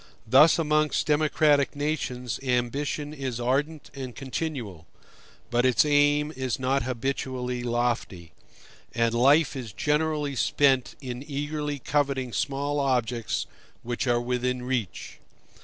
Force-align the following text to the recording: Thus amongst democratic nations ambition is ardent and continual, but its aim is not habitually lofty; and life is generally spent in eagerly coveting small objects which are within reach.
Thus 0.25 0.57
amongst 0.57 1.05
democratic 1.05 1.75
nations 1.75 2.39
ambition 2.41 3.13
is 3.13 3.39
ardent 3.39 3.91
and 3.93 4.15
continual, 4.15 4.87
but 5.51 5.63
its 5.63 5.85
aim 5.85 6.33
is 6.35 6.57
not 6.57 6.81
habitually 6.81 7.61
lofty; 7.61 8.31
and 8.95 9.13
life 9.13 9.55
is 9.55 9.71
generally 9.71 10.35
spent 10.35 10.95
in 11.01 11.23
eagerly 11.27 11.77
coveting 11.77 12.33
small 12.33 12.79
objects 12.79 13.45
which 13.83 14.07
are 14.07 14.19
within 14.19 14.63
reach. 14.63 15.19